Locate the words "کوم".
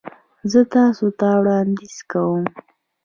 2.11-2.43